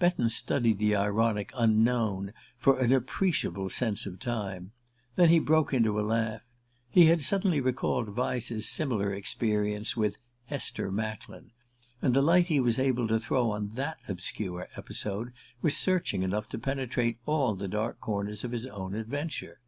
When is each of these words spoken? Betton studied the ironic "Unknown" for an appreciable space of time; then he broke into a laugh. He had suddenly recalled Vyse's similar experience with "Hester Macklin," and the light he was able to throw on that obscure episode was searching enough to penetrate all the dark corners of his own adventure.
Betton 0.00 0.28
studied 0.28 0.78
the 0.78 0.96
ironic 0.96 1.52
"Unknown" 1.54 2.32
for 2.58 2.80
an 2.80 2.92
appreciable 2.92 3.70
space 3.70 4.06
of 4.06 4.18
time; 4.18 4.72
then 5.14 5.28
he 5.28 5.38
broke 5.38 5.72
into 5.72 6.00
a 6.00 6.02
laugh. 6.02 6.42
He 6.90 7.04
had 7.04 7.22
suddenly 7.22 7.60
recalled 7.60 8.08
Vyse's 8.16 8.68
similar 8.68 9.14
experience 9.14 9.96
with 9.96 10.16
"Hester 10.46 10.90
Macklin," 10.90 11.52
and 12.02 12.12
the 12.12 12.22
light 12.22 12.48
he 12.48 12.58
was 12.58 12.80
able 12.80 13.06
to 13.06 13.20
throw 13.20 13.52
on 13.52 13.68
that 13.76 13.98
obscure 14.08 14.66
episode 14.74 15.30
was 15.62 15.76
searching 15.76 16.24
enough 16.24 16.48
to 16.48 16.58
penetrate 16.58 17.18
all 17.24 17.54
the 17.54 17.68
dark 17.68 18.00
corners 18.00 18.42
of 18.42 18.50
his 18.50 18.66
own 18.66 18.96
adventure. 18.96 19.60